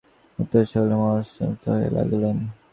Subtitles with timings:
[0.39, 2.37] উত্তরে সকলেই মহা সন্তুষ্ট হইতে লাগিলেন।